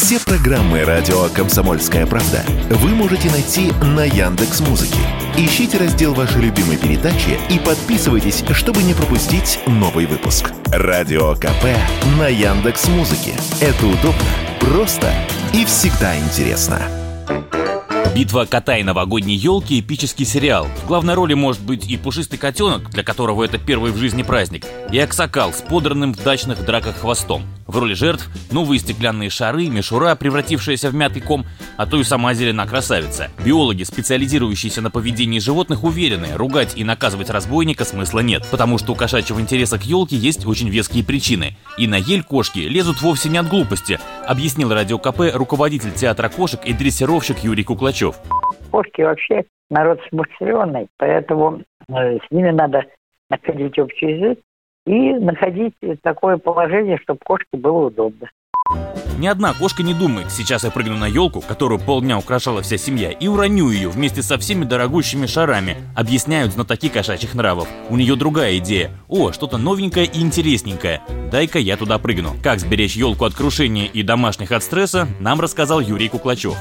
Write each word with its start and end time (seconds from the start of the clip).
Все 0.00 0.20
программы 0.20 0.84
радио 0.84 1.28
Комсомольская 1.34 2.06
правда 2.06 2.44
вы 2.70 2.90
можете 2.90 3.28
найти 3.32 3.72
на 3.82 4.04
Яндекс 4.04 4.60
Музыке. 4.60 5.00
Ищите 5.36 5.76
раздел 5.76 6.14
вашей 6.14 6.40
любимой 6.40 6.76
передачи 6.76 7.36
и 7.50 7.58
подписывайтесь, 7.58 8.44
чтобы 8.52 8.84
не 8.84 8.94
пропустить 8.94 9.58
новый 9.66 10.06
выпуск. 10.06 10.52
Радио 10.66 11.34
КП 11.34 11.64
на 12.16 12.28
Яндекс 12.28 12.86
Музыке. 12.86 13.32
Это 13.60 13.86
удобно, 13.86 14.22
просто 14.60 15.12
и 15.52 15.64
всегда 15.64 16.16
интересно. 16.16 16.80
Битва 18.14 18.46
кота 18.48 18.78
и 18.78 18.84
новогодней 18.84 19.34
елки– 19.34 19.80
эпический 19.80 20.24
сериал. 20.24 20.68
В 20.84 20.86
главной 20.86 21.14
роли 21.14 21.34
может 21.34 21.60
быть 21.60 21.90
и 21.90 21.96
пушистый 21.96 22.38
котенок, 22.38 22.88
для 22.90 23.02
которого 23.02 23.42
это 23.42 23.58
первый 23.58 23.90
в 23.90 23.96
жизни 23.96 24.22
праздник, 24.22 24.64
и 24.92 24.98
аксакал 25.00 25.52
с 25.52 25.60
подранным 25.60 26.14
в 26.14 26.22
дачных 26.22 26.64
драках 26.64 26.98
хвостом. 26.98 27.42
В 27.68 27.78
роли 27.78 27.92
жертв 27.92 28.26
новые 28.50 28.78
стеклянные 28.78 29.28
шары, 29.28 29.68
мишура, 29.68 30.16
превратившаяся 30.16 30.88
в 30.88 30.94
мятый 30.94 31.20
ком, 31.20 31.44
а 31.76 31.84
то 31.84 31.98
и 31.98 32.02
сама 32.02 32.32
зелена 32.32 32.66
красавица. 32.66 33.28
Биологи, 33.44 33.82
специализирующиеся 33.82 34.80
на 34.80 34.90
поведении 34.90 35.38
животных, 35.38 35.84
уверены, 35.84 36.28
ругать 36.34 36.78
и 36.78 36.82
наказывать 36.82 37.28
разбойника 37.28 37.84
смысла 37.84 38.20
нет, 38.20 38.48
потому 38.50 38.78
что 38.78 38.92
у 38.92 38.94
кошачьего 38.94 39.38
интереса 39.38 39.78
к 39.78 39.82
елке 39.82 40.16
есть 40.16 40.46
очень 40.46 40.70
веские 40.70 41.04
причины. 41.04 41.58
И 41.76 41.86
на 41.86 41.96
ель 41.96 42.22
кошки 42.22 42.60
лезут 42.60 43.02
вовсе 43.02 43.28
не 43.28 43.36
от 43.36 43.48
глупости, 43.48 43.98
объяснил 44.26 44.72
Радио 44.72 44.98
КП 44.98 45.34
руководитель 45.34 45.92
театра 45.92 46.30
кошек 46.30 46.60
и 46.64 46.72
дрессировщик 46.72 47.40
Юрий 47.40 47.64
Куклачев. 47.64 48.16
Кошки 48.70 49.02
вообще 49.02 49.44
народ 49.68 50.00
смышленый, 50.08 50.88
поэтому 50.96 51.60
э, 51.90 52.16
с 52.16 52.30
ними 52.30 52.50
надо 52.50 52.84
находить 53.28 53.78
общий 53.78 54.06
язык 54.06 54.38
и 54.88 55.12
находить 55.12 55.74
такое 56.02 56.38
положение, 56.38 56.98
чтобы 57.02 57.20
кошке 57.22 57.58
было 57.58 57.86
удобно. 57.86 58.30
Ни 59.18 59.26
одна 59.26 59.52
кошка 59.52 59.82
не 59.82 59.94
думает, 59.94 60.30
сейчас 60.30 60.62
я 60.62 60.70
прыгну 60.70 60.96
на 60.96 61.06
елку, 61.06 61.40
которую 61.40 61.80
полдня 61.80 62.16
украшала 62.18 62.62
вся 62.62 62.76
семья, 62.76 63.10
и 63.10 63.26
уроню 63.26 63.68
ее 63.70 63.88
вместе 63.88 64.22
со 64.22 64.38
всеми 64.38 64.64
дорогущими 64.64 65.26
шарами, 65.26 65.76
объясняют 65.96 66.52
знатоки 66.52 66.88
кошачьих 66.88 67.34
нравов. 67.34 67.68
У 67.90 67.96
нее 67.96 68.14
другая 68.16 68.58
идея. 68.58 68.90
О, 69.08 69.32
что-то 69.32 69.58
новенькое 69.58 70.06
и 70.06 70.22
интересненькое. 70.22 71.00
Дай-ка 71.32 71.58
я 71.58 71.76
туда 71.76 71.98
прыгну. 71.98 72.30
Как 72.42 72.60
сберечь 72.60 72.96
елку 72.96 73.24
от 73.24 73.34
крушения 73.34 73.86
и 73.92 74.02
домашних 74.04 74.52
от 74.52 74.62
стресса, 74.62 75.08
нам 75.20 75.40
рассказал 75.40 75.80
Юрий 75.80 76.08
Куклачев. 76.08 76.54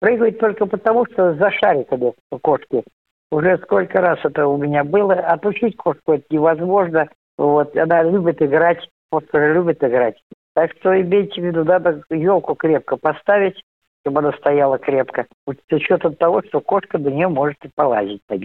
Прыгать 0.00 0.38
только 0.38 0.64
потому, 0.64 1.04
что 1.12 1.34
за 1.34 1.50
шариками 1.50 2.14
кошки. 2.40 2.84
Уже 3.30 3.58
сколько 3.58 4.00
раз 4.00 4.18
это 4.24 4.46
у 4.46 4.56
меня 4.56 4.82
было. 4.82 5.12
Отучить 5.12 5.76
кошку 5.76 6.14
это 6.14 6.24
невозможно. 6.30 7.08
Вот, 7.38 7.76
она 7.76 8.02
любит 8.02 8.42
играть, 8.42 8.86
кошка 9.10 9.52
любит 9.52 9.82
играть. 9.82 10.20
Так 10.54 10.72
что 10.78 11.00
имейте 11.00 11.40
в 11.40 11.44
виду, 11.44 11.64
надо 11.64 12.02
елку 12.10 12.56
крепко 12.56 12.96
поставить, 12.96 13.62
чтобы 14.02 14.18
она 14.18 14.32
стояла 14.32 14.78
крепко. 14.78 15.26
С 15.46 15.72
учетом 15.72 16.16
того, 16.16 16.42
что 16.42 16.60
кошка 16.60 16.98
до 16.98 17.12
нее 17.12 17.28
может 17.28 17.64
и 17.64 17.70
полазить 17.72 18.22
по. 18.26 18.36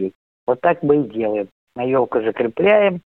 Вот 0.45 0.61
так 0.61 0.83
мы 0.83 0.97
и 0.97 1.09
делаем. 1.09 1.47
На 1.75 1.83
елку 1.83 2.21
закрепляем, 2.21 3.01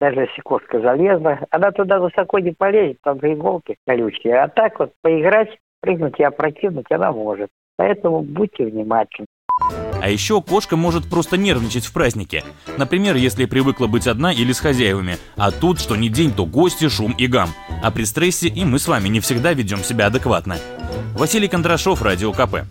даже 0.00 0.22
если 0.22 0.40
кошка 0.40 0.80
залезла, 0.80 1.40
она 1.50 1.70
туда 1.70 2.00
высоко 2.00 2.40
не 2.40 2.50
полезет, 2.50 2.98
там 3.02 3.20
же 3.20 3.34
иголки 3.34 3.76
колючие. 3.86 4.40
А 4.40 4.48
так 4.48 4.80
вот 4.80 4.92
поиграть, 5.02 5.56
прыгнуть 5.80 6.18
и 6.18 6.24
опрокинуть 6.24 6.90
она 6.90 7.12
может. 7.12 7.50
Поэтому 7.76 8.22
будьте 8.22 8.64
внимательны. 8.64 9.26
А 10.00 10.08
еще 10.08 10.40
кошка 10.40 10.76
может 10.76 11.08
просто 11.08 11.36
нервничать 11.36 11.86
в 11.86 11.92
празднике. 11.92 12.44
Например, 12.78 13.16
если 13.16 13.44
привыкла 13.44 13.86
быть 13.86 14.06
одна 14.06 14.32
или 14.32 14.52
с 14.52 14.60
хозяевами. 14.60 15.18
А 15.36 15.50
тут, 15.50 15.80
что 15.80 15.96
ни 15.96 16.08
день, 16.08 16.32
то 16.32 16.46
гости, 16.46 16.88
шум 16.88 17.12
и 17.12 17.26
гам. 17.26 17.50
А 17.82 17.90
при 17.90 18.04
стрессе 18.04 18.48
и 18.48 18.64
мы 18.64 18.78
с 18.78 18.88
вами 18.88 19.08
не 19.08 19.20
всегда 19.20 19.52
ведем 19.52 19.84
себя 19.84 20.06
адекватно. 20.06 20.56
Василий 21.14 21.48
Кондрашов, 21.48 22.02
Радио 22.02 22.32
КП. 22.32 22.64